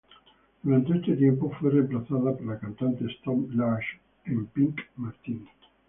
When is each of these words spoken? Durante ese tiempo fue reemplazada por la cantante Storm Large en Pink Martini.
Durante 0.63 0.97
ese 0.97 1.15
tiempo 1.15 1.51
fue 1.59 1.69
reemplazada 1.69 2.35
por 2.35 2.43
la 2.47 2.57
cantante 2.57 3.05
Storm 3.05 3.51
Large 3.55 4.01
en 4.25 4.47
Pink 4.47 4.79
Martini. 4.95 5.47